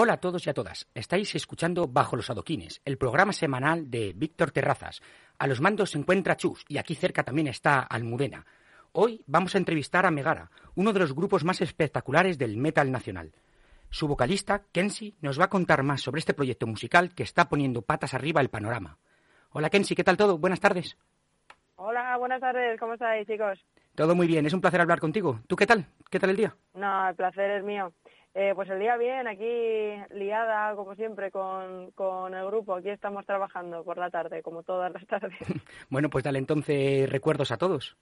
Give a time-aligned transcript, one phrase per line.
[0.00, 0.86] Hola a todos y a todas.
[0.94, 5.02] Estáis escuchando Bajo los Adoquines, el programa semanal de Víctor Terrazas.
[5.40, 8.46] A los mandos se encuentra Chus y aquí cerca también está Almudena.
[8.92, 13.32] Hoy vamos a entrevistar a Megara, uno de los grupos más espectaculares del metal nacional.
[13.90, 17.82] Su vocalista, Kensi, nos va a contar más sobre este proyecto musical que está poniendo
[17.82, 18.98] patas arriba el panorama.
[19.50, 20.38] Hola Kensi, ¿qué tal todo?
[20.38, 20.96] Buenas tardes.
[21.74, 23.58] Hola, buenas tardes, ¿cómo estáis chicos?
[23.96, 25.40] Todo muy bien, es un placer hablar contigo.
[25.48, 25.86] ¿Tú qué tal?
[26.08, 26.54] ¿Qué tal el día?
[26.74, 27.92] No, el placer es mío.
[28.34, 32.76] Eh, pues el día bien, aquí liada, como siempre, con, con el grupo.
[32.76, 35.38] Aquí estamos trabajando por la tarde, como todas las tardes.
[35.90, 37.96] bueno, pues dale entonces recuerdos a todos.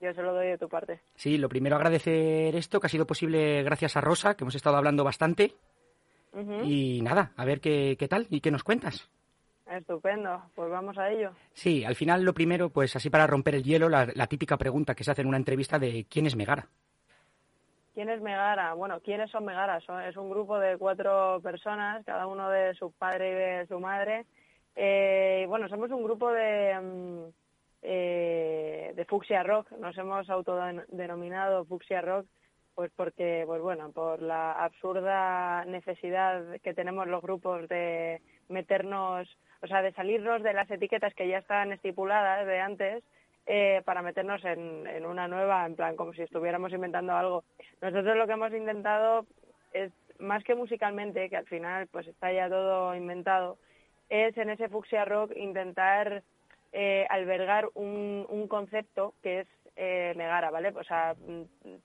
[0.00, 1.00] Yo se lo doy de tu parte.
[1.16, 4.76] Sí, lo primero agradecer esto, que ha sido posible gracias a Rosa, que hemos estado
[4.76, 5.54] hablando bastante.
[6.62, 9.10] Y nada, a ver qué, qué tal y qué nos cuentas.
[9.68, 11.32] Estupendo, pues vamos a ello.
[11.52, 14.94] Sí, al final lo primero, pues así para romper el hielo, la, la típica pregunta
[14.94, 16.68] que se hace en una entrevista de ¿quién es Megara?
[17.98, 18.74] ¿Quién es Megara?
[18.74, 19.78] Bueno, ¿quiénes son Megara?
[20.08, 24.24] es un grupo de cuatro personas, cada uno de su padre y de su madre.
[24.76, 27.24] Eh, bueno, somos un grupo de, mm,
[27.82, 32.28] eh, de Fuxia Rock, nos hemos autodenominado Fuxia Rock
[32.76, 39.28] pues porque, pues bueno, por la absurda necesidad que tenemos los grupos de meternos,
[39.60, 43.02] o sea, de salirnos de las etiquetas que ya están estipuladas de antes
[43.50, 47.44] eh, para meternos en, una nueva, en plan, como si estuviéramos inventando algo.
[47.80, 49.24] Nosotros lo que hemos intentado
[49.72, 53.56] es, más que musicalmente, que al final pues está ya todo inventado,
[54.10, 56.22] es en ese fucsia rock intentar
[56.72, 60.68] eh, albergar un, concepto que es eh, Megara, ¿vale?
[60.76, 61.16] O sea,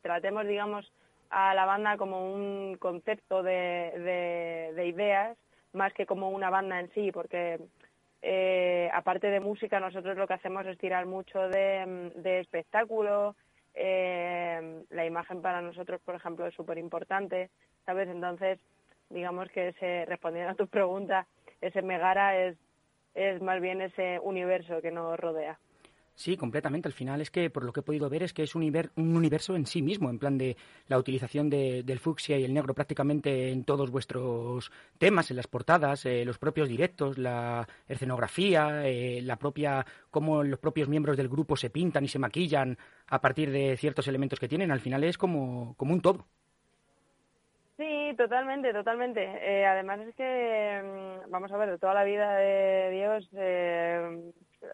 [0.01, 0.91] tratemos, digamos,
[1.29, 5.37] a la banda como un concepto de ideas
[5.71, 7.59] más que como una banda en sí, porque
[8.25, 13.35] eh, aparte de música, nosotros lo que hacemos es tirar mucho de, de espectáculo.
[13.73, 17.49] Eh, la imagen para nosotros, por ejemplo, es súper importante,
[17.85, 18.07] ¿sabes?
[18.07, 18.59] Entonces,
[19.09, 21.27] digamos que ese, respondiendo a tu pregunta,
[21.59, 22.57] ese Megara es,
[23.13, 25.59] es más bien ese universo que nos rodea.
[26.15, 26.87] Sí, completamente.
[26.87, 28.63] Al final es que, por lo que he podido ver, es que es un,
[28.95, 30.55] un universo en sí mismo, en plan de
[30.87, 35.47] la utilización de, del fucsia y el negro prácticamente en todos vuestros temas, en las
[35.47, 41.29] portadas, eh, los propios directos, la escenografía, eh, la propia, cómo los propios miembros del
[41.29, 44.71] grupo se pintan y se maquillan a partir de ciertos elementos que tienen.
[44.71, 46.27] Al final es como, como un todo.
[47.77, 49.23] Sí, totalmente, totalmente.
[49.23, 50.81] Eh, además es que,
[51.25, 54.31] mm, vamos a ver, de toda la vida de Dios, eh,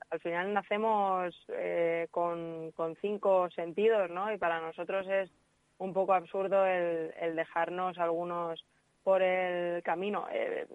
[0.09, 4.31] al final nacemos eh, con, cinco sentidos, ¿no?
[4.33, 5.31] Y para nosotros es
[5.77, 8.65] un poco absurdo el, el dejarnos algunos
[9.03, 10.27] por el camino.
[10.31, 10.67] Eh,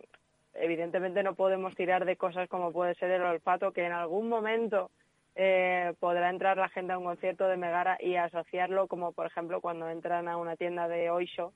[0.55, 4.91] evidentemente no podemos tirar de cosas como puede ser el olfato, que en algún momento
[5.35, 9.61] eh, podrá entrar la gente a un concierto de Megara y asociarlo como, por ejemplo,
[9.61, 11.53] cuando entran a una tienda de Oisho,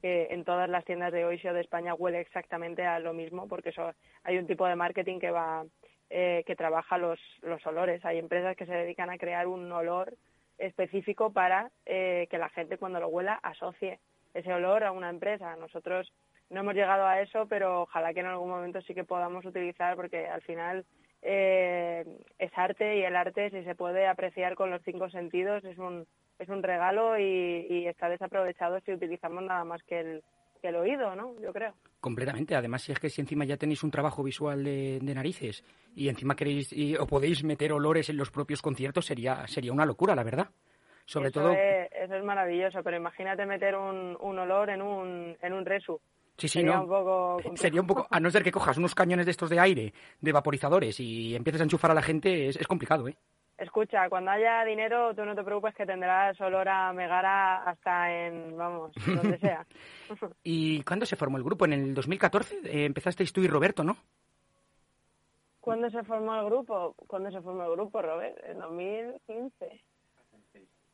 [0.00, 3.70] que en todas las tiendas de Oisho de España huele exactamente a lo mismo, porque
[3.70, 3.92] eso,
[4.22, 5.64] hay un tipo de marketing que va
[6.10, 8.02] eh, que trabaja los, los olores.
[8.04, 10.14] Hay empresas que se dedican a crear un olor
[10.56, 14.00] específico para eh, que la gente cuando lo huela asocie
[14.32, 15.54] ese olor a una empresa.
[15.56, 16.10] Nosotros
[16.48, 19.96] no hemos llegado a eso, pero ojalá que en algún momento sí que podamos utilizar
[19.96, 20.86] porque al final
[21.22, 22.04] eh,
[22.38, 26.06] es arte y el arte si se puede apreciar con los cinco sentidos es un,
[26.38, 30.22] es un regalo y, y está desaprovechado si utilizamos nada más que el,
[30.60, 31.34] que el oído, ¿no?
[31.40, 31.74] Yo creo.
[32.00, 32.54] Completamente.
[32.54, 35.64] Además, si es que si encima ya tenéis un trabajo visual de, de narices
[35.94, 39.86] y encima queréis y, o podéis meter olores en los propios conciertos, sería sería una
[39.86, 40.48] locura, la verdad.
[41.04, 41.52] Sobre eso todo.
[41.52, 46.00] Es, eso es maravilloso, pero imagínate meter un, un olor en un, en un resu.
[46.38, 46.82] Sí, sí, sería no.
[46.84, 49.58] un poco sería un poco, a no ser que cojas unos cañones de estos de
[49.58, 53.16] aire, de vaporizadores y empieces a enchufar a la gente, es, es complicado, ¿eh?
[53.58, 58.56] Escucha, cuando haya dinero, tú no te preocupes que tendrás olor a Megara hasta en,
[58.56, 59.66] vamos, donde sea.
[60.44, 61.64] ¿Y cuándo se formó el grupo?
[61.64, 62.60] ¿En el 2014?
[62.64, 63.96] Eh, empezasteis tú y Roberto, ¿no?
[65.60, 66.94] ¿Cuándo se formó el grupo?
[67.08, 68.38] ¿Cuándo se formó el grupo, Robert?
[68.44, 69.82] En 2015.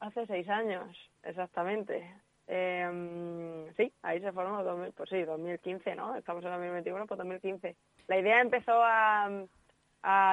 [0.00, 2.14] Hace seis años, exactamente.
[2.46, 6.14] Eh, sí, ahí se formó, 2000, pues sí, 2015, ¿no?
[6.16, 7.76] Estamos en 2021, pues 2015.
[8.06, 9.30] La idea empezó a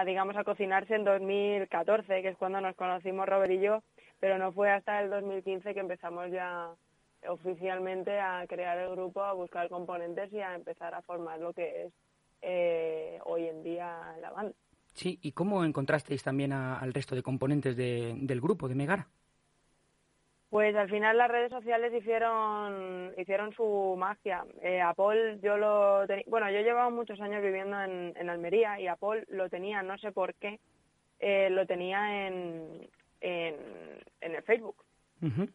[0.06, 3.84] digamos, a cocinarse en 2014, que es cuando nos conocimos Robert y yo,
[4.20, 6.70] pero no fue hasta el 2015 que empezamos ya
[7.28, 11.86] oficialmente a crear el grupo, a buscar componentes y a empezar a formar lo que
[11.86, 11.94] es
[12.42, 14.54] eh, hoy en día la banda.
[14.94, 19.08] Sí, ¿y cómo encontrasteis también a, al resto de componentes de, del grupo de Megara?
[20.52, 24.44] Pues al final las redes sociales hicieron hicieron su magia.
[24.62, 28.78] Eh, a Paul yo lo tenía, bueno, yo llevaba muchos años viviendo en, en, Almería
[28.78, 30.60] y a Paul lo tenía, no sé por qué,
[31.22, 32.86] eh, lo tenía en,
[33.22, 33.56] en,
[34.20, 34.76] en el Facebook.
[35.22, 35.50] Uh -huh.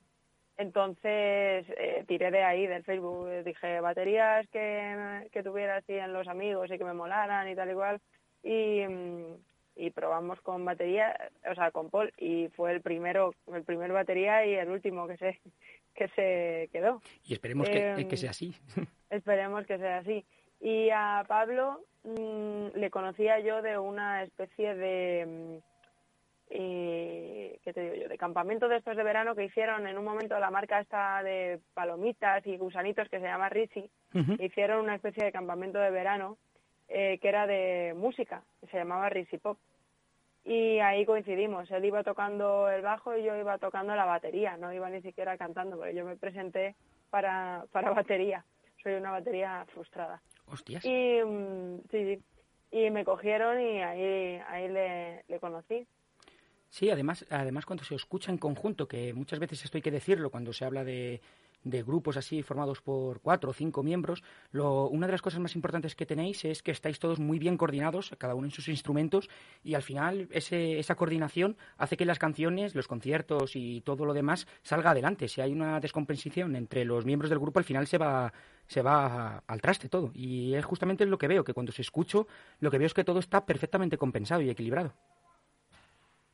[0.56, 6.26] entonces eh, tiré de ahí, del Facebook, dije baterías que, que tuviera así en los
[6.26, 8.00] amigos y que me molaran y tal y cual.
[8.42, 8.80] Y,
[9.76, 14.44] y probamos con batería, o sea, con Paul, y fue el primero, el primer batería
[14.46, 15.40] y el último que se,
[15.94, 17.02] que se quedó.
[17.24, 18.54] Y esperemos que, que em, sea así.
[19.10, 20.24] Esperemos que sea así.
[20.60, 25.76] Y a Pablo mm, le conocía yo de una especie de mm,
[26.48, 28.08] y ¿qué te digo yo?
[28.08, 31.60] De campamento de estos de verano que hicieron en un momento la marca esta de
[31.74, 33.90] palomitas y gusanitos que se llama Rizzi,
[34.38, 36.38] hicieron una especie de campamento de verano
[36.88, 39.58] eh, que era de música, que se llamaba Rizzi Pop.
[40.44, 44.72] Y ahí coincidimos, él iba tocando el bajo y yo iba tocando la batería, no
[44.72, 46.76] iba ni siquiera cantando, porque yo me presenté
[47.10, 48.44] para, para batería,
[48.82, 50.22] soy una batería frustrada.
[50.46, 50.84] Hostias.
[50.84, 52.22] Y, mm, sí,
[52.70, 55.86] y me cogieron y ahí, ahí le, le conocí.
[56.68, 60.30] Sí, además, además cuando se escucha en conjunto, que muchas veces esto hay que decirlo
[60.30, 61.20] cuando se habla de,
[61.66, 64.22] de grupos así formados por cuatro o cinco miembros,
[64.52, 67.56] lo, una de las cosas más importantes que tenéis es que estáis todos muy bien
[67.56, 69.28] coordinados, cada uno en sus instrumentos,
[69.64, 74.14] y al final ese, esa coordinación hace que las canciones, los conciertos y todo lo
[74.14, 75.26] demás salga adelante.
[75.26, 78.32] Si hay una descompensación entre los miembros del grupo, al final se va,
[78.68, 80.12] se va al traste todo.
[80.14, 82.28] Y es justamente lo que veo, que cuando se escucho,
[82.60, 84.92] lo que veo es que todo está perfectamente compensado y equilibrado.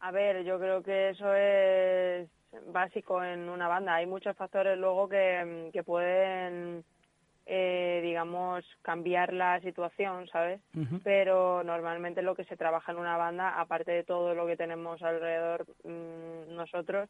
[0.01, 2.29] A ver, yo creo que eso es
[2.67, 3.95] básico en una banda.
[3.95, 6.85] Hay muchos factores luego que, que pueden,
[7.47, 10.61] eh, digamos, cambiar la situación, ¿sabes?
[11.03, 15.03] Pero normalmente lo que se trabaja en una banda, aparte de todo lo que tenemos
[15.03, 17.09] alrededor mm, nosotros,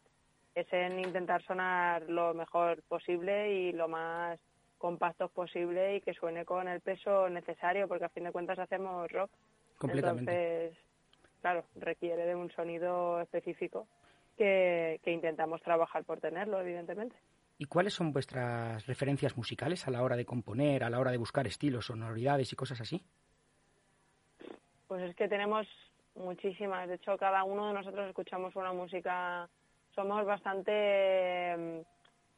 [0.55, 4.39] es en intentar sonar lo mejor posible y lo más
[4.77, 9.09] compactos posible y que suene con el peso necesario, porque a fin de cuentas hacemos
[9.11, 9.31] rock.
[9.77, 10.65] Completamente.
[10.65, 10.85] Entonces,
[11.41, 13.87] claro, requiere de un sonido específico
[14.37, 17.15] que, intentamos trabajar por tenerlo, evidentemente.
[17.57, 21.17] ¿Y cuáles son vuestras referencias musicales a la hora de componer, a la hora de
[21.17, 23.01] buscar estilos, sonoridades y cosas así?
[24.87, 25.67] Pues es que tenemos
[26.15, 26.87] muchísimas.
[26.87, 29.47] De hecho, cada uno de nosotros escuchamos una música,
[29.95, 31.83] somos bastante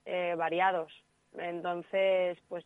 [0.06, 0.92] eh, variados.
[1.38, 2.66] Entonces, pues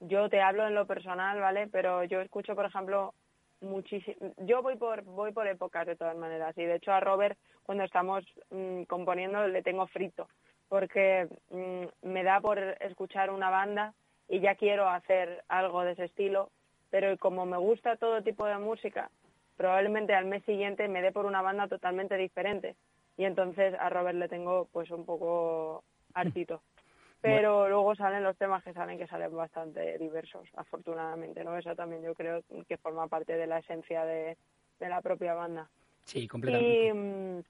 [0.00, 1.66] yo te hablo en lo personal, ¿vale?
[1.68, 3.14] Pero yo escucho, por ejemplo,
[3.60, 4.16] muchísimo.
[4.38, 7.84] Yo voy por voy por épocas de todas maneras y de hecho a Robert cuando
[7.84, 10.28] estamos mm, componiendo le tengo frito
[10.68, 13.94] porque mm, me da por escuchar una banda
[14.28, 16.50] y ya quiero hacer algo de ese estilo,
[16.90, 19.10] pero como me gusta todo tipo de música,
[19.56, 22.76] probablemente al mes siguiente me dé por una banda totalmente diferente.
[23.16, 25.84] Y entonces a Robert le tengo pues un poco
[26.14, 26.62] hartito.
[27.20, 32.02] Pero luego salen los temas que salen que salen bastante diversos afortunadamente no eso también
[32.02, 34.36] yo creo que forma parte de la esencia de,
[34.78, 35.70] la propia banda
[36.04, 37.42] sí completamente y, mm,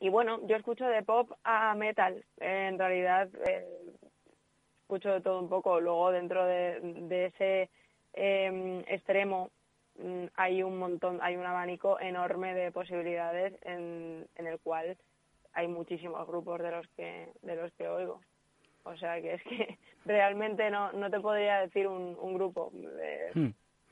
[0.00, 3.66] y, bueno yo escucho de pop a metal en realidad eh,
[4.82, 7.70] escucho de todo un poco luego dentro de, ese
[8.12, 9.50] em, extremo
[9.98, 14.96] mm, hay un montón hay un abanico enorme de posibilidades en, en el cual
[15.52, 18.20] hay muchísimos grupos de los que de los que oigo
[18.84, 23.30] o sea que es que realmente no, no te podría decir un, un grupo eh,
[23.34, 23.48] hmm.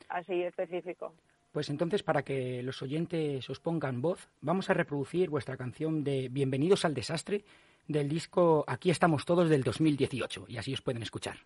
[0.09, 1.13] así específico.
[1.51, 6.29] Pues entonces, para que los oyentes os pongan voz, vamos a reproducir vuestra canción de
[6.29, 7.43] Bienvenidos al Desastre
[7.87, 11.39] del disco Aquí estamos todos del 2018 y así os pueden escuchar.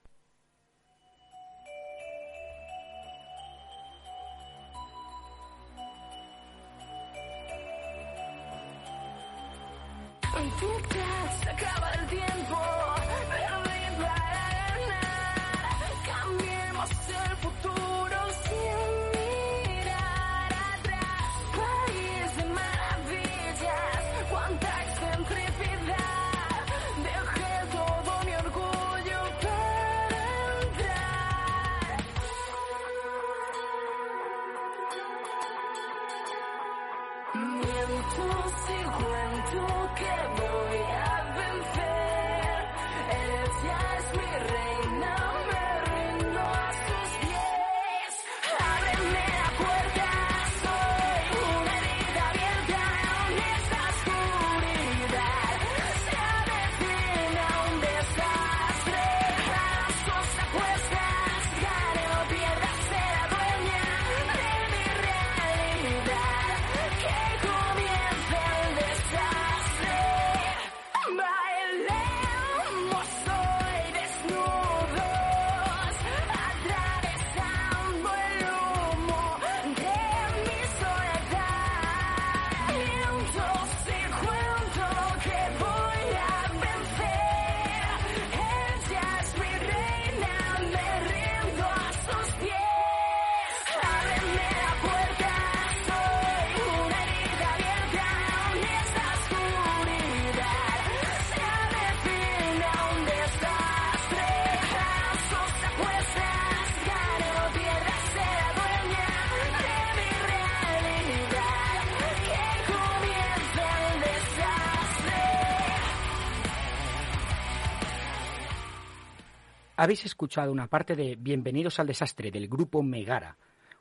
[119.84, 123.36] Habéis escuchado una parte de Bienvenidos al Desastre del grupo Megara,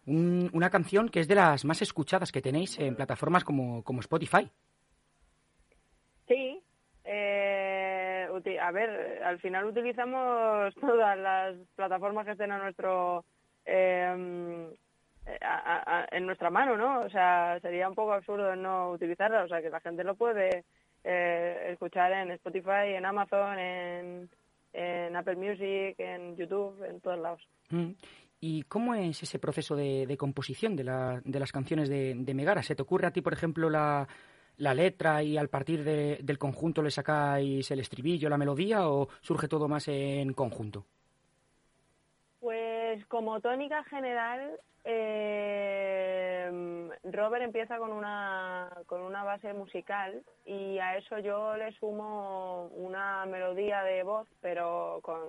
[0.05, 4.51] una canción que es de las más escuchadas que tenéis en plataformas como, como Spotify.
[6.27, 6.61] Sí,
[7.05, 8.27] eh,
[8.61, 13.25] a ver, al final utilizamos todas las plataformas que estén a nuestro
[13.65, 14.67] em,
[15.25, 17.01] en nuestra mano, ¿no?
[17.03, 20.65] O sea, sería un poco absurdo no utilizarla, o sea, que la gente lo puede
[21.05, 24.31] eh, escuchar en Spotify, en Amazon, en,
[24.75, 27.49] Apple Music, en YouTube, en todos lados.
[27.71, 27.91] Mm.
[28.41, 32.65] ¿Y cómo es ese proceso de, composición de, las canciones de, Megara?
[32.65, 34.09] ¿Se te ocurre a ti, por ejemplo, la,
[34.57, 39.69] letra y al partir del conjunto le sacáis el estribillo, la melodía o surge todo
[39.69, 40.87] más en conjunto?
[42.93, 46.47] Pues como tónica general, eh,
[47.05, 53.25] Robert empieza con una, con una base musical y a eso yo le sumo una
[53.25, 55.23] melodía de voz, pero con,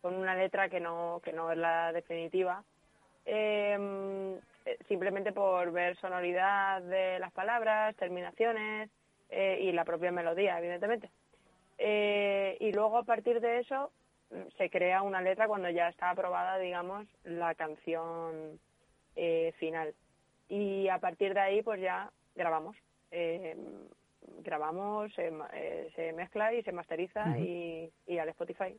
[0.00, 2.62] con una letra que no, que no es la definitiva.
[3.26, 4.38] Em,
[4.86, 8.90] simplemente por ver sonoridad de las palabras, terminaciones
[9.28, 11.10] eh, y la propia melodía, evidentemente.
[11.78, 13.90] Eh, y luego a partir de eso
[14.56, 18.58] se crea una letra cuando ya está aprobada, digamos, la canción
[19.16, 19.94] eh, final.
[20.48, 22.76] Y a partir de ahí, pues ya grabamos.
[23.10, 23.56] Eh,
[24.42, 28.76] grabamos, se, eh, se, mezcla y se masteriza y, y, al Spotify.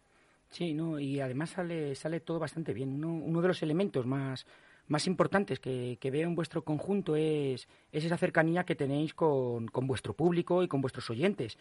[0.49, 2.93] Sí, no, y además sale, sale todo bastante bien.
[2.93, 4.45] Uno, uno de los elementos más,
[4.87, 9.67] más importantes que, que, veo en vuestro conjunto es, es esa cercanía que tenéis con,
[9.67, 11.57] con vuestro público y con vuestros oyentes.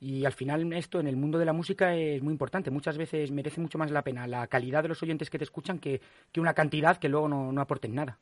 [0.00, 2.70] Y al final esto en el mundo de la música es muy importante.
[2.70, 5.78] Muchas veces merece mucho más la pena la calidad de los oyentes que te escuchan
[5.78, 6.00] que,
[6.32, 8.18] que una cantidad que luego no, aporten nada.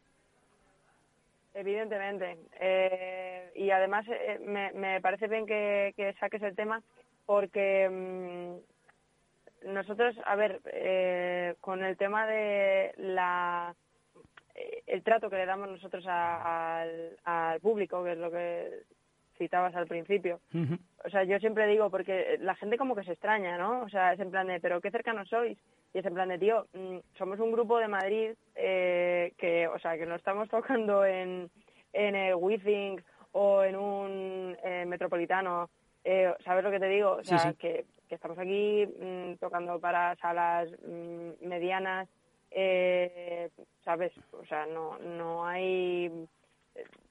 [1.55, 2.37] Evidentemente.
[2.61, 4.39] Eh, y además eh,
[4.75, 6.83] me, parece bien que, que, saques el tema
[7.27, 13.75] porque mm, nosotros, a ver, eh, con el tema de la
[14.87, 18.83] el trato que le damos nosotros al público, que es lo que
[19.41, 20.39] citabas al principio.
[21.03, 23.81] O sea, yo siempre digo, porque la gente como que se extraña, ¿no?
[23.81, 25.59] O sea, es en plan de, pero qué cercanos sois.
[25.95, 29.79] Y es en plan de, tío, mm, somos un grupo de Madrid eh, que, o
[29.79, 31.51] sea, que no estamos tocando en,
[31.95, 35.71] en el Withing o en un eh, metropolitano.
[36.05, 37.13] Eh, ¿Sabes lo que te digo?
[37.13, 42.09] O sea, Que, que, estamos aquí mm, tocando para salas mm, medianas,
[43.85, 44.13] ¿sabes?
[44.33, 46.29] O sea, no, no hay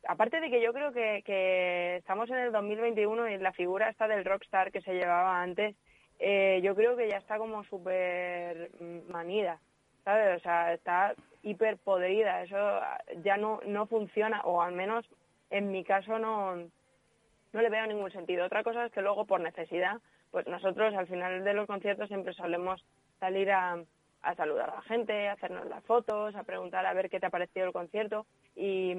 [0.08, 4.26] aparte de que yo creo que, estamos en el 2021 y la figura esta del
[4.26, 5.76] rockstar que se llevaba antes,
[6.20, 8.72] eh, yo creo que ya está como súper
[9.10, 9.60] manida,
[10.04, 10.38] ¿sabes?
[10.38, 12.82] O sea, está hiper podrida, eso
[13.24, 15.06] ya no, no funciona, o al menos
[15.50, 18.46] en mi caso no, no le veo ningún sentido.
[18.46, 19.98] Otra cosa es que luego por necesidad,
[20.32, 22.84] pues nosotros al final de los conciertos siempre solemos
[23.20, 23.82] salir a,
[24.22, 27.26] a saludar a la gente, a hacernos las fotos, a preguntar a ver qué te
[27.26, 28.26] ha parecido el concierto.
[28.56, 28.94] Y,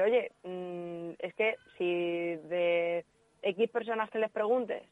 [0.00, 3.04] oye, mm, es que si de
[3.42, 4.82] X personas que les preguntes,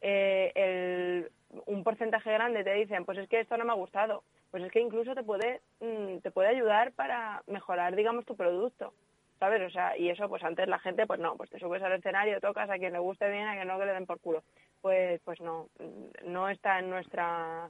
[0.00, 1.28] eh,
[1.66, 4.72] un porcentaje grande te dicen, pues es que esto no me ha gustado, pues es
[4.72, 8.92] que incluso te puede, mm, te puede ayudar para mejorar, digamos, tu producto.
[9.38, 9.60] ¿Sabes?
[9.60, 12.40] O sea, y eso, pues antes la gente, pues no, pues te subes al escenario,
[12.40, 14.42] tocas a quien le guste bien, a quien no que le den por culo.
[14.80, 15.68] Pues, pues no,
[16.24, 17.68] no está en nuestra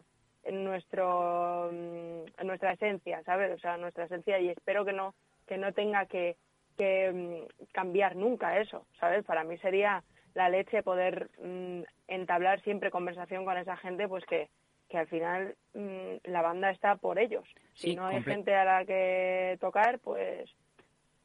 [0.52, 3.52] nuestro mm, en nuestra esencia, ¿sabes?
[3.52, 5.14] O sea, nuestra esencia y espero que no
[5.46, 6.36] que no tenga que,
[6.76, 9.24] que mm, cambiar nunca eso, ¿sabes?
[9.24, 10.02] Para mí sería
[10.34, 14.48] la leche poder mm, entablar siempre conversación con esa gente, pues que,
[14.88, 15.56] que al final
[16.24, 17.44] la banda está por ellos.
[17.74, 20.50] si no hay gente a la que tocar, pues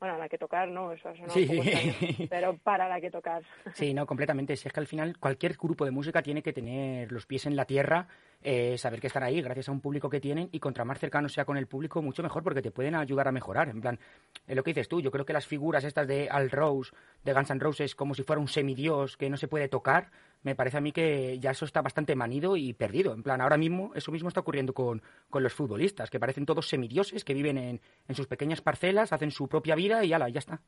[0.02, 2.26] bueno, a la que tocar no, eso, eso no sí.
[2.30, 3.44] pero para la que tocar.
[3.76, 4.58] Sí, no, completamente.
[4.58, 7.56] Si es que al final cualquier grupo de música tiene que tener los pies en
[7.56, 8.08] la tierra,
[8.42, 11.30] eh, saber que están ahí gracias a un público que tienen y contra más cercano
[11.30, 13.70] sea con el público, mucho mejor porque te pueden ayudar a mejorar.
[13.70, 14.00] En plan,
[14.48, 16.92] es lo que dices tú, yo creo que las figuras estas de Al Rose,
[17.24, 20.10] de Guns N' Roses, como si fuera un semidios que no se puede tocar,
[20.44, 23.14] me parece a mí que ya eso está bastante manido y perdido.
[23.14, 26.68] En plan, ahora mismo eso mismo está ocurriendo con, con los futbolistas, que parecen todos
[26.68, 30.40] semidioses, que viven en, en sus pequeñas parcelas, hacen su propia vida y ala, ya
[30.40, 30.60] está.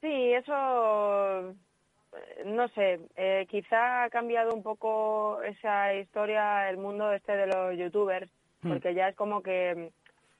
[0.00, 1.54] Sí, eso
[2.14, 7.46] eh, no sé, eh, quizá ha cambiado un poco esa historia, el mundo este de
[7.46, 8.30] los youtubers,
[8.62, 8.68] hmm.
[8.68, 9.90] porque ya es como que,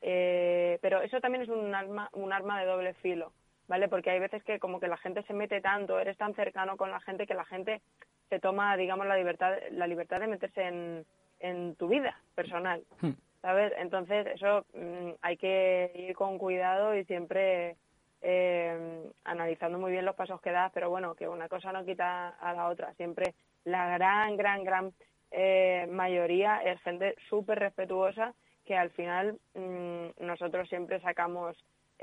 [0.02, 3.33] eh, pero eso también es un arma, un arma de doble filo.
[3.68, 3.88] ¿Vale?
[3.88, 6.90] Porque hay veces que como que la gente se mete tanto, eres tan cercano con
[6.90, 7.80] la gente que la gente
[8.28, 11.06] se toma, digamos, la libertad, la libertad de meterse en,
[11.40, 13.11] en tu vida personal, hmm.
[13.42, 13.73] ¿sabes?
[13.78, 17.76] Entonces eso mm, hay que ir con cuidado y siempre
[18.23, 22.28] eh, analizando muy bien los pasos que das, pero bueno, que una cosa no quita
[22.28, 22.94] a la otra.
[22.94, 24.92] Siempre la gran, gran, gran
[25.30, 31.56] eh, mayoría es gente súper respetuosa que al final mm, nosotros siempre sacamos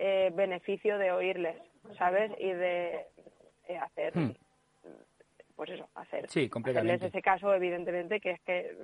[0.03, 1.55] eh, beneficio de oírles,
[1.95, 2.31] ¿sabes?
[2.39, 3.05] Y de
[3.67, 4.33] eh, hacer, hmm.
[5.55, 8.75] pues eso, hacer sí, hacerles ese caso, evidentemente, que es que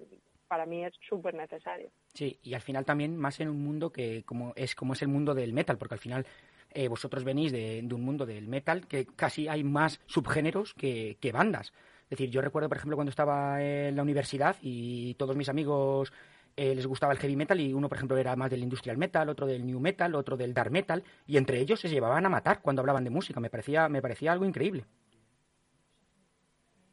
[0.47, 1.89] para mí es súper necesario.
[2.13, 5.07] Sí, y al final también más en un mundo que como es como es el
[5.07, 6.27] mundo del metal, porque al final
[6.75, 11.31] eh, vosotros venís de, un mundo del metal que casi hay más subgéneros que, que
[11.31, 11.73] bandas.
[12.03, 16.13] Es decir, yo recuerdo, por ejemplo, cuando estaba en la universidad y todos mis amigos
[16.57, 19.29] eh, les gustaba el heavy metal y uno, por ejemplo, era más del industrial metal,
[19.29, 22.61] otro del new metal, otro del dark metal, y entre ellos se llevaban a matar
[22.63, 23.39] cuando hablaban de música.
[23.39, 24.83] Me parecía, me parecía algo increíble.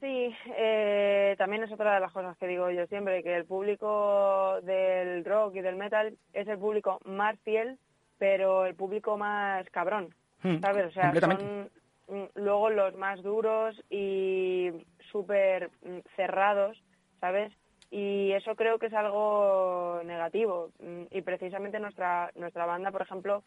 [0.01, 4.61] Sí, eh, también es otra de las cosas que digo yo siempre, que el público
[4.63, 7.79] del rock y del metal es el público más fiel,
[8.19, 10.89] pero el público más cabrón, hmm, ¿sabes?
[10.89, 11.71] O sea, son
[12.09, 14.73] mm, luego los más duros y
[15.11, 16.83] súper mm, cerrados,
[17.19, 17.51] ¿sabes?
[17.95, 20.71] Y eso creo que es algo negativo.
[20.81, 23.45] Mm, y precisamente nuestra nuestra banda por ejemplo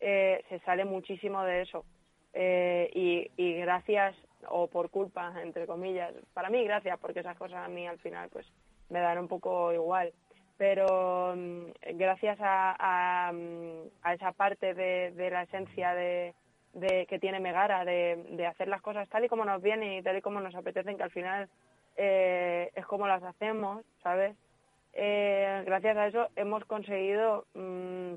[0.00, 1.86] eh, se sale muchísimo de eso.
[2.34, 4.14] Eh, y, gracias
[4.48, 8.28] o por culpa entre comillas para mí gracias porque esas cosas a mí al final
[8.28, 8.46] pues
[8.90, 10.12] me dan un poco igual.
[10.58, 12.76] Pero mm, gracias a,
[14.02, 16.34] a, esa parte de, de la esencia de,
[16.74, 20.02] de, que tiene Megara de, de hacer las cosas tal y como nos viene y
[20.02, 21.48] tal y como nos apetecen que al final
[21.96, 24.36] eh, es como las hacemos, ¿sabes?
[24.92, 28.14] Eh, gracias a eso hemos conseguido, mm,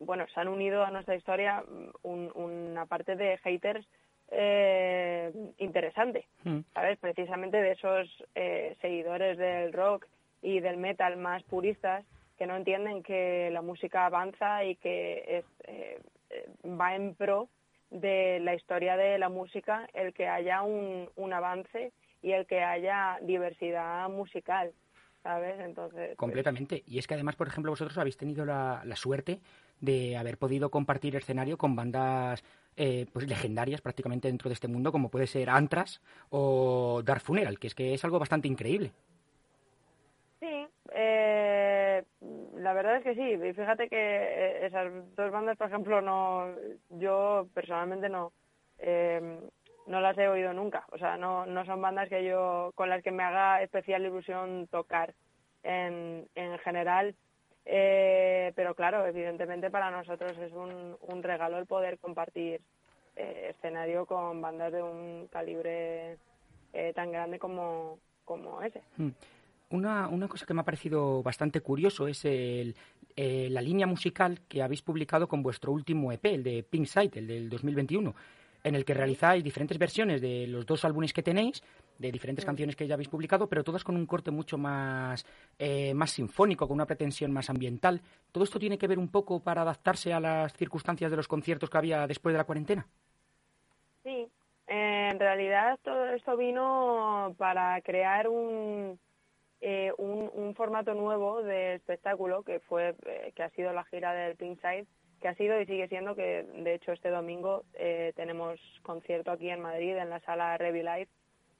[0.00, 3.86] bueno, se han unido a nuestra historia mm, una parte de haters
[4.30, 6.60] eh, interesante, mm.
[6.72, 6.98] ¿sabes?
[6.98, 8.24] Precisamente de esos
[8.80, 10.06] seguidores del rock
[10.42, 12.04] y del metal más puristas
[12.36, 15.44] que no entienden que la música avanza y que
[16.66, 17.48] va en pro
[17.90, 21.92] de la historia de la música el que haya un, un avance
[22.24, 24.72] y el que haya diversidad musical.
[25.22, 25.58] ¿Sabes?
[25.60, 26.08] Entonces.
[26.08, 26.82] Pues Completamente.
[26.86, 29.40] Y es que además, por ejemplo, vosotros habéis tenido la, suerte
[29.80, 32.42] de haber podido compartir escenario con bandas
[32.76, 37.58] eh, pues legendarias prácticamente dentro de este mundo, como puede ser Antras o Dark Funeral,
[37.58, 38.92] que es que es algo bastante increíble.
[40.40, 42.04] Sí, eh,
[42.56, 43.52] la verdad es que sí.
[43.54, 46.48] Fíjate que eh, esas dos bandas, por ejemplo, no,
[46.90, 48.32] yo personalmente no.
[48.78, 49.40] Eh,
[49.86, 50.86] no las he oído nunca.
[50.92, 54.66] O sea, no, no son bandas que yo, con las que me haga especial ilusión
[54.70, 55.14] tocar
[55.62, 57.14] en, en general.
[57.66, 62.60] Eh, pero claro, evidentemente para nosotros es un, un regalo el poder compartir
[63.16, 66.18] eh, escenario con bandas de un calibre
[66.74, 68.82] eh, tan grande como, como ese.
[68.96, 69.10] Hmm.
[69.70, 72.76] Una, una cosa que me ha parecido bastante curioso es el,
[73.16, 77.26] la línea musical que habéis publicado con vuestro último EP, el de Pink Side, el
[77.26, 78.14] del 2021
[78.64, 81.62] en el que realizáis diferentes versiones de los dos álbumes que tenéis,
[81.98, 85.24] de diferentes canciones que ya habéis publicado, pero todas con un corte mucho más,
[85.58, 88.00] eh, más sinfónico, con una pretensión más ambiental.
[88.32, 91.70] ¿Todo esto tiene que ver un poco para adaptarse a las circunstancias de los conciertos
[91.70, 92.86] que había después de la cuarentena?
[94.02, 94.28] Sí,
[94.66, 98.98] en realidad todo esto vino para crear un,
[99.60, 104.36] eh, un, formato nuevo de espectáculo que fue eh, que ha sido la gira del
[104.36, 104.86] Pink Side
[105.24, 109.48] que ha sido y sigue siendo que, de hecho, este domingo eh, tenemos concierto aquí
[109.48, 111.08] en Madrid, en la sala Revi Live.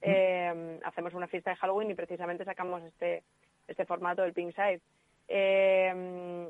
[0.03, 3.23] Eh, hacemos una fiesta de Halloween y precisamente sacamos este,
[3.67, 4.81] este formato del Pink Side.
[5.27, 6.47] Eh,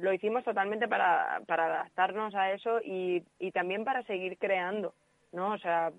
[0.00, 4.94] lo hicimos totalmente para, para adaptarnos a eso y, y también para seguir creando,
[5.32, 5.52] ¿no?
[5.52, 5.92] O sea,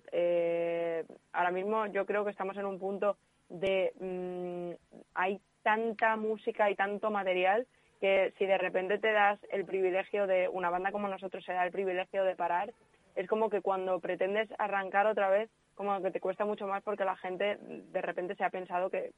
[1.32, 3.18] ahora mismo yo creo que estamos en un punto
[3.50, 7.68] de mm, hay tanta música y tanto material
[8.06, 11.66] que si de repente te das el privilegio de, una banda como nosotros se da
[11.66, 12.72] el privilegio de parar,
[13.16, 17.04] es como que cuando pretendes arrancar otra vez, como que te cuesta mucho más porque
[17.04, 19.12] la gente de repente se ha pensado que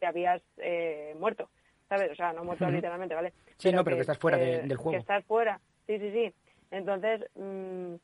[0.00, 1.48] te habías eh, muerto,
[1.88, 2.12] ¿sabes?
[2.12, 3.32] O sea, no muerto literalmente, ¿vale?
[3.56, 4.90] Sí, no, pero que, estás fuera del juego.
[4.90, 6.34] Que estás fuera, sí, sí, sí.
[6.70, 7.94] Entonces, mm,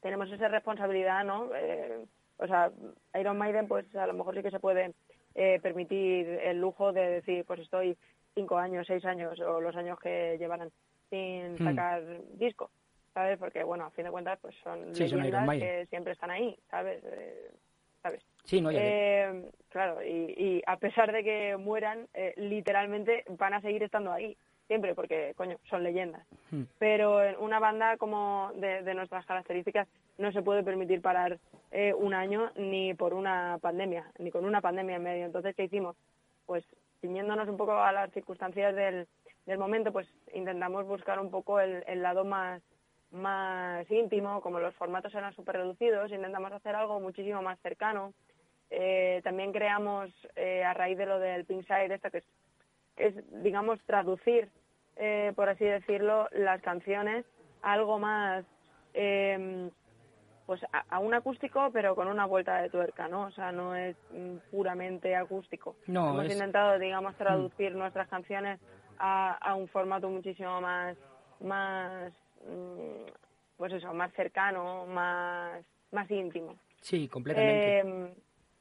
[0.00, 1.50] tenemos esa responsabilidad, ¿no?
[1.56, 2.04] Eh,
[2.36, 2.70] o sea,
[3.18, 4.92] Iron Maiden, pues a lo mejor sí que se puede
[5.34, 7.96] eh, permitir el lujo de decir, pues estoy
[8.34, 10.70] cinco años, seis años o los años que llevaran
[11.10, 11.64] sin hmm.
[11.64, 12.02] sacar
[12.34, 12.70] disco,
[13.12, 13.38] ¿sabes?
[13.38, 17.02] Porque, bueno, a fin de cuentas, pues son leyendas que siempre están ahí, ¿sabes?
[17.04, 17.50] Eh,
[18.02, 18.22] ¿Sabes?
[18.44, 23.82] Sí, no, eh, Claro, y, a pesar de que mueran, eh, literalmente van a seguir
[23.82, 24.36] estando ahí,
[24.68, 26.24] siempre, porque, coño, son leyendas.
[26.52, 26.62] Hmm.
[26.78, 31.40] Pero en una banda como de, de, nuestras características no se puede permitir parar
[31.72, 35.26] eh, un año ni por una pandemia, ni con una pandemia en medio.
[35.26, 35.96] Entonces, ¿qué hicimos?
[36.46, 36.64] Pues
[37.04, 39.06] ciñéndonos un poco a las circunstancias del,
[39.58, 42.62] momento, pues intentamos buscar un poco el, lado más,
[43.10, 48.14] más íntimo, como los formatos eran súper reducidos, intentamos hacer algo muchísimo más cercano,
[48.70, 52.24] eh, también creamos eh, a raíz de lo del Pinside, esto que es,
[52.96, 54.48] es digamos, traducir,
[54.96, 57.26] eh, por así decirlo, las canciones
[57.60, 58.46] a algo más,
[58.94, 59.70] em,
[60.46, 63.26] pues a, un acústico, pero con una vuelta de tuerca, ¿no?
[63.26, 65.76] O sea, no es mm, puramente acústico.
[65.86, 68.60] No, Hemos intentado, digamos, traducir nuestras canciones
[68.98, 70.96] a, a, un formato muchísimo más,
[71.40, 72.12] más,
[72.46, 73.10] mm,
[73.56, 76.56] pues eso, más cercano, más, más íntimo.
[76.80, 77.78] Sí, completamente.
[77.78, 78.08] Em,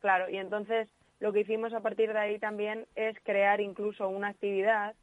[0.04, 0.90] Claro, y entonces
[1.22, 4.96] lo que hicimos a partir de ahí también es crear incluso una actividad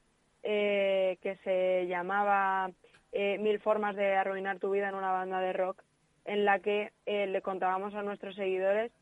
[0.42, 2.70] eh, que se llamaba
[3.10, 5.82] eh, Mil formas de arruinar tu vida en una banda de rock,
[6.24, 8.92] en la que eh, le contábamos a nuestros seguidores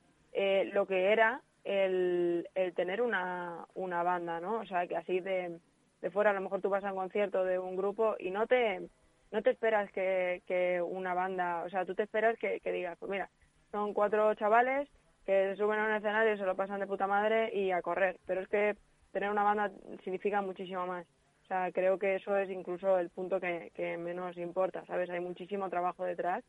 [0.72, 4.61] lo que era el, el tener una, una, banda, ¿no?
[4.61, 5.59] O sea, que así de,
[6.00, 8.46] de fuera a lo mejor tú vas a un concierto de un grupo y no
[8.46, 8.88] te
[9.33, 12.96] no te esperas que, que una banda, o sea, tú te esperas que, que digas,
[12.98, 13.28] pues mira,
[13.70, 14.88] son cuatro chavales
[15.26, 18.18] que se suben a un escenario, se lo pasan de puta madre y a correr.
[18.26, 18.76] Pero es que
[19.12, 19.70] tener una banda
[20.02, 21.07] significa muchísimo más.
[21.44, 25.11] O sea, creo que eso es incluso el punto que, menos importa, ¿sabes?
[25.11, 26.44] Hay muchísimo trabajo detrás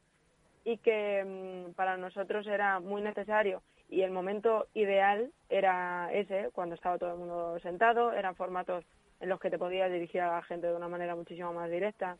[0.63, 6.75] y que mm, para nosotros era muy necesario y el momento ideal era ese, cuando
[6.75, 8.85] estaba todo el mundo sentado, eran formatos
[9.19, 12.17] en los que te podías dirigir a la gente de una manera muchísimo más directa.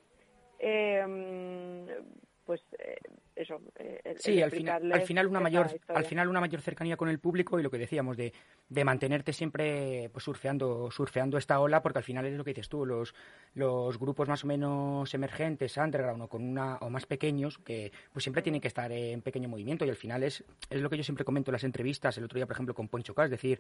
[0.58, 2.98] Eh, mm, pues eh,
[3.36, 7.08] eso eh, sí al final al final una mayor al final una mayor cercanía con
[7.08, 8.34] el público y lo que decíamos de,
[8.70, 12.68] de mantenerte siempre pues surfeando surfeando esta ola porque al final es lo que dices
[12.68, 13.14] tú los
[13.54, 18.24] los grupos más o menos emergentes underground o con una o más pequeños que pues
[18.24, 21.04] siempre tienen que estar en pequeño movimiento y al final es es lo que yo
[21.04, 22.18] siempre comento en las entrevistas.
[22.18, 23.60] El otro día por ejemplo con Poncho K es decir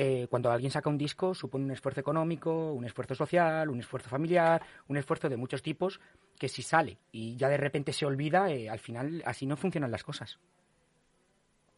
[0.00, 4.08] eh, cuando alguien saca un disco supone un esfuerzo económico, un esfuerzo social, un esfuerzo
[4.08, 6.00] familiar, un esfuerzo de muchos tipos
[6.38, 9.90] que si sale y ya de repente se olvida, eh, al final así no funcionan
[9.90, 10.38] las cosas.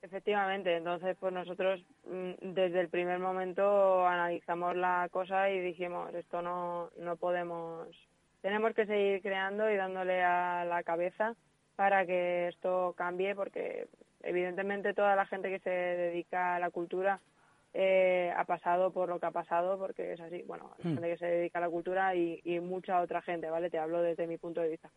[0.03, 6.43] Efectivamente, entonces pues nosotros mm, desde el primer momento analizamos la cosa y dijimos esto
[6.43, 7.89] no, no podemos,
[8.43, 11.37] tenemos que seguir creando y dándole a la cabeza
[11.75, 13.89] para que esto cambie porque
[14.23, 17.19] evidentemente toda la gente que se dedica a la cultura
[17.73, 20.95] eh, ha pasado por lo que ha pasado, porque es así, bueno, la hmm.
[20.95, 23.71] gente que se dedica a la cultura y, mucha otra gente, ¿vale?
[23.71, 24.91] Te hablo desde mi punto de vista.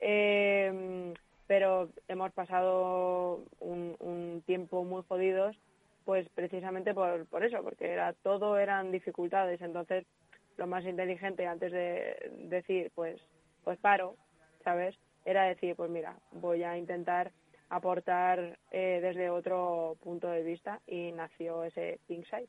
[0.00, 1.12] Eh,
[1.46, 5.56] pero hemos pasado un, tiempo muy jodidos,
[6.04, 9.60] pues precisamente por, por eso, porque era todo eran dificultades.
[9.60, 10.06] Entonces,
[10.56, 13.20] lo más inteligente antes de decir, pues,
[13.64, 14.14] pues paro,
[14.62, 14.96] ¿sabes?
[15.24, 17.32] Era decir, pues mira, voy a intentar
[17.70, 22.48] aportar eh, desde otro punto de vista y nació ese Pink Side.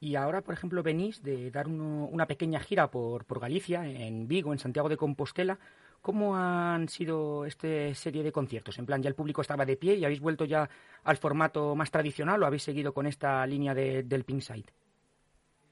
[0.00, 4.52] Y ahora, por ejemplo, venís de dar una pequeña gira por, por Galicia, en Vigo,
[4.52, 5.58] en Santiago de Compostela.
[6.00, 8.78] ¿Cómo han sido esta serie de conciertos?
[8.78, 10.68] En plan, ¿ya el público estaba de pie y habéis vuelto ya
[11.02, 14.70] al formato más tradicional o habéis seguido con esta línea de, del Pink Side?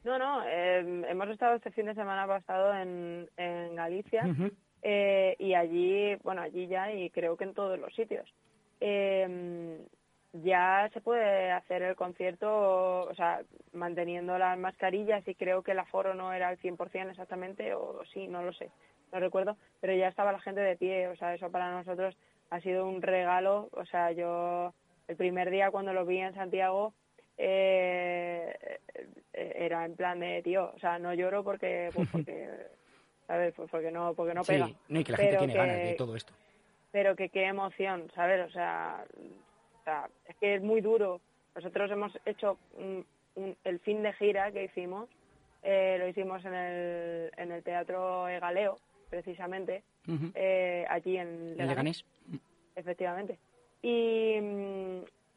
[0.02, 4.24] No, no, em, hemos estado este fin de semana pasado en, en Galicia
[4.82, 8.28] eh, y allí, bueno, allí ya y creo que en todos los sitios
[8.80, 9.78] eh,
[10.42, 13.40] ya se puede hacer el concierto, o sea,
[13.72, 18.26] manteniendo las mascarillas y creo que el aforo no era al 100% exactamente, o sí,
[18.28, 18.70] no lo sé,
[19.12, 22.16] no recuerdo, pero ya estaba la gente de pie, o sea, eso para nosotros
[22.50, 24.74] ha sido un regalo, o sea, yo
[25.08, 26.92] el primer día cuando lo vi en Santiago
[27.38, 28.78] eh,
[29.32, 32.48] era en plan de, tío, o sea, no lloro porque, pues porque
[33.26, 33.54] ¿sabes?
[33.54, 34.66] Pues porque no, porque no pega.
[34.66, 36.32] Sí, no, y que la gente tiene ganas de todo esto
[36.96, 38.48] pero que qué emoción, ¿sabes?
[38.48, 39.04] O sea,
[40.26, 41.20] es que es muy duro.
[41.54, 42.56] Nosotros hemos hecho
[43.64, 45.06] el fin de gira que hicimos,
[45.62, 48.78] eh, lo hicimos en el, en el Teatro Egaleo,
[49.10, 49.82] precisamente,
[50.34, 52.02] eh, allí en Leganés.
[52.74, 53.38] Efectivamente.
[53.82, 54.38] Y,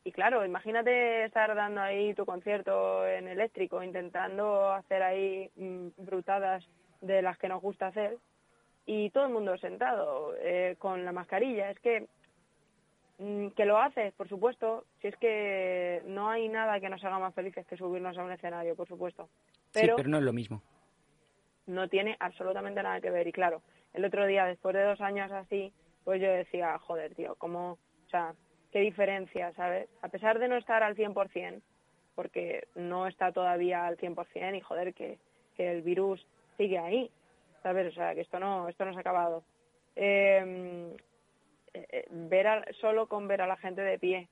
[0.05, 6.65] y claro, imagínate estar dando ahí tu concierto en eléctrico, intentando hacer ahí mm, brutadas
[7.01, 8.17] de las que nos gusta hacer
[8.91, 11.69] y todo el mundo sentado eh, con la mascarilla.
[11.69, 12.07] Es que
[13.19, 17.19] mm, que lo haces, por supuesto, si es que no hay nada que nos haga
[17.19, 19.29] más felices que subirnos a un escenario, por supuesto.
[19.73, 20.63] Pero, sí, pero no es lo mismo.
[21.67, 23.27] No tiene absolutamente nada que ver.
[23.27, 23.61] Y claro,
[23.93, 25.71] el otro día, después de dos años así,
[26.03, 28.33] pues yo decía, joder, tío, cómo, o sea,
[28.71, 29.87] qué diferencia, ¿sabes?
[30.01, 31.61] A pesar de no estar al 100%,
[32.15, 35.19] porque no está todavía al 100% y joder, que,
[35.55, 36.25] que el virus
[36.57, 37.11] sigue ahí,
[37.63, 37.87] ¿sabes?
[37.87, 39.43] O sea, que esto no, esto no se ha acabado.
[39.95, 40.91] Em,
[41.73, 44.29] eh, eh, ver solo con ver a la gente de pie,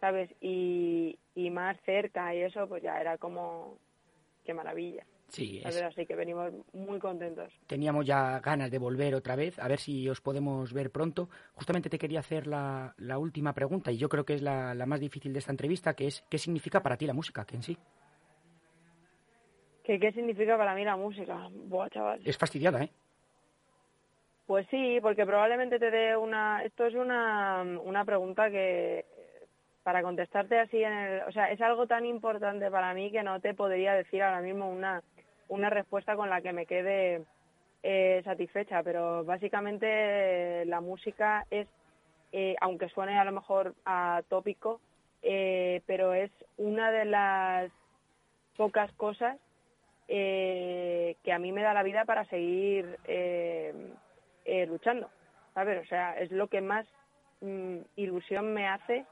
[0.00, 0.30] ¿sabes?
[0.40, 3.78] Y, y más cerca y eso, pues ya era como,
[4.44, 5.04] qué maravilla.
[5.30, 5.80] Sí, es...
[5.82, 7.52] así que venimos muy contentos.
[7.66, 11.28] Teníamos ya ganas de volver otra vez, a ver si os podemos ver pronto.
[11.54, 14.86] Justamente te quería hacer la, la última pregunta, y yo creo que es la, la,
[14.86, 17.62] más difícil de esta entrevista, que es ¿qué significa para ti la música, que en
[17.62, 17.78] sí?
[19.90, 21.48] ¿Qué, ¿Qué significa para mí la música?
[21.50, 22.20] Buah, chaval.
[22.24, 22.90] Es fastidiada, ¿eh?
[24.46, 26.62] Pues sí, porque probablemente te dé una...
[26.62, 29.04] Esto es una, una pregunta que,
[29.82, 31.22] para contestarte así en el...
[31.22, 34.70] O sea, es algo tan importante para mí que no te podría decir ahora mismo
[34.70, 35.02] una,
[35.48, 37.24] una respuesta con la que me quede
[37.82, 41.66] eh, satisfecha, pero básicamente la música es,
[42.30, 44.80] eh, aunque suene a lo mejor atópico,
[45.22, 47.72] eh, pero es una de las
[48.56, 49.36] pocas cosas
[50.12, 53.72] eh, que a mí me da la vida para seguir eh,
[54.44, 55.08] eh, luchando,
[55.54, 55.80] ¿sabes?
[55.80, 56.84] O sea, es lo que más
[57.40, 59.04] mm, ilusión me hace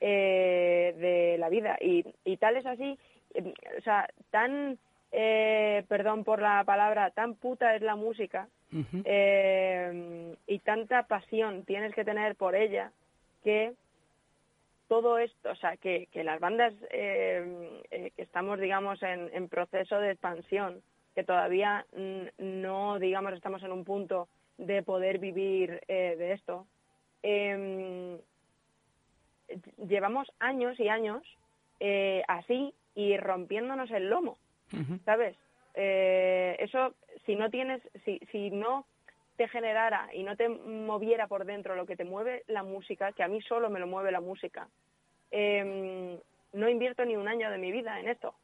[0.00, 1.76] eh, de la vida.
[1.80, 2.96] Y, y tal es así,
[3.34, 4.78] eh, o sea, tan,
[5.10, 8.48] eh, perdón por la palabra, tan puta es la música
[9.04, 12.90] eh, y tanta pasión tienes que tener por ella
[13.42, 13.72] que
[14.88, 19.48] todo esto, o sea, que, que las bandas eh, eh, que estamos, digamos, en, en,
[19.48, 20.82] proceso de expansión,
[21.14, 21.86] que todavía
[22.38, 26.66] no, digamos, estamos en un punto de poder vivir eh, de esto.
[27.22, 28.18] Eh,
[29.86, 31.22] llevamos años y años
[31.80, 34.38] eh, así y rompiéndonos el lomo,
[34.72, 35.04] uh -huh.
[35.04, 35.36] ¿sabes?
[35.74, 36.94] Eh, eso,
[37.26, 38.86] si no tienes, si, si no
[39.36, 43.22] te generara y no te moviera por dentro lo que te mueve la música, que
[43.22, 44.68] a mí solo me lo mueve la música,
[45.30, 46.18] eh,
[46.52, 48.34] no invierto ni un año de mi vida en esto,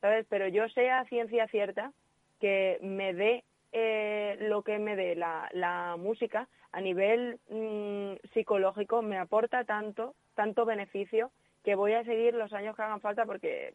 [0.00, 0.26] ¿sabes?
[0.28, 1.92] Pero yo sé a ciencia cierta
[2.40, 9.18] que me dé eh, lo que me dé la, música a nivel mmm, psicológico me
[9.18, 11.30] aporta tanto, tanto beneficio
[11.62, 13.74] que voy a seguir los años que hagan falta porque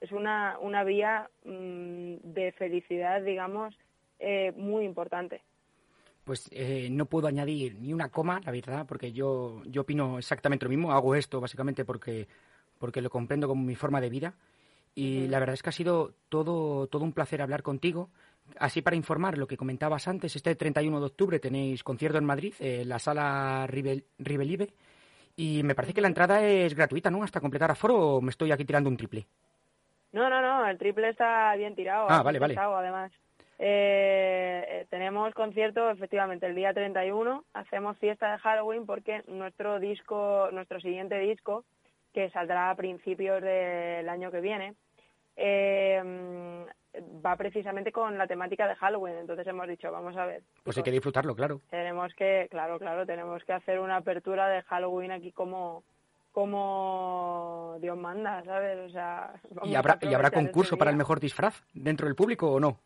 [0.00, 3.78] es, una, una vía mmm, de felicidad, digamos,
[4.18, 5.42] eh, muy importante.
[6.26, 10.64] Pues eh, no puedo añadir ni una coma, la verdad, porque yo, yo opino exactamente
[10.64, 10.90] lo mismo.
[10.90, 12.26] Hago esto básicamente porque,
[12.80, 14.34] porque lo comprendo como mi forma de vida.
[14.92, 18.10] Y la verdad es que ha sido todo, todo un placer hablar contigo.
[18.58, 22.54] Así para informar lo que comentabas antes, este 31 de octubre tenéis concierto en Madrid,
[22.58, 24.74] en eh, la sala Rivel, Ribelive,
[25.36, 27.22] y me parece que la entrada es gratuita, ¿no?
[27.22, 29.28] Hasta completar aforo o me estoy aquí tirando un triple.
[30.10, 32.06] No, no, no, el triple está bien tirado.
[32.08, 32.56] Ah, vale, vale.
[32.58, 33.12] Además,
[33.58, 40.80] eh, tenemos concierto efectivamente el día 31, hacemos fiesta de Halloween porque nuestro disco, nuestro
[40.80, 41.64] siguiente disco,
[42.12, 44.74] que saldrá a principios del año que viene,
[45.36, 46.66] eh,
[47.24, 50.42] va precisamente con la temática de Halloween, entonces hemos dicho, vamos a ver.
[50.62, 51.60] Pues hay que disfrutarlo, claro.
[51.70, 55.84] Tenemos que, claro, claro, tenemos que hacer una apertura de Halloween aquí como
[56.32, 58.78] como Dios manda, ¿sabes?
[58.86, 59.32] O sea,
[59.64, 62.78] ¿Y habrá, ¿y habrá concurso para el mejor disfraz dentro del público o no?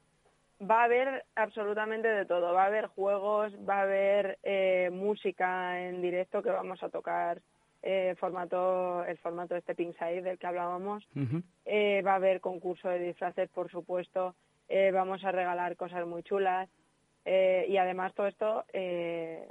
[0.60, 2.52] Va a haber absolutamente de todo.
[2.52, 7.40] Va a haber juegos, va a haber eh, música en directo que vamos a tocar
[7.82, 11.06] eh, formato el formato este Pink Side del que hablábamos.
[11.16, 11.42] Uh -huh.
[11.64, 14.34] eh, va a haber concurso de disfraces, por supuesto.
[14.68, 16.68] Eh, vamos a regalar cosas muy chulas.
[17.24, 19.50] Eh, y además todo esto eh,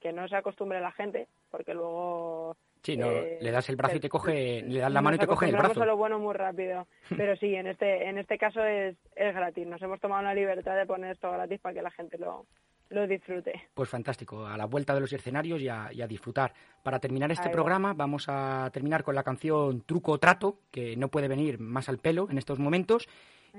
[0.00, 2.56] que no se acostumbre la gente, porque luego...
[2.84, 5.26] Sí, no, le das el brazo y te coge, le das la mano y te
[5.26, 5.86] coge el brazo.
[5.86, 6.86] lo bueno muy rápido.
[7.16, 9.66] Pero sí, en este en este caso es, es gratis.
[9.66, 12.44] Nos hemos tomado la libertad de poner esto gratis para que la gente lo,
[12.90, 13.68] lo disfrute.
[13.72, 16.52] Pues fantástico, a la vuelta de los escenarios y a, y a disfrutar.
[16.82, 17.94] Para terminar este programa va.
[17.94, 21.96] vamos a terminar con la canción Truco o Trato, que no puede venir más al
[21.96, 23.08] pelo en estos momentos.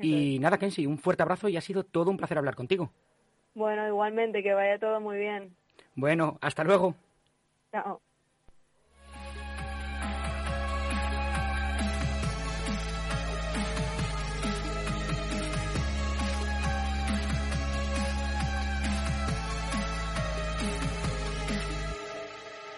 [0.02, 2.92] Y nada, Kensi, un fuerte abrazo y ha sido todo un placer hablar contigo.
[3.56, 5.56] Bueno, igualmente, que vaya todo muy bien.
[5.96, 6.94] Bueno, hasta luego.
[7.72, 8.02] Chao.